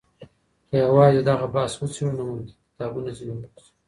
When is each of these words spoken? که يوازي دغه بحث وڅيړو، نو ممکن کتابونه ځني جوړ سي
که 0.69 0.75
يوازي 0.83 1.21
دغه 1.29 1.45
بحث 1.55 1.73
وڅيړو، 1.81 2.15
نو 2.17 2.23
ممکن 2.29 2.57
کتابونه 2.71 3.09
ځني 3.17 3.35
جوړ 3.43 3.51
سي 3.65 3.71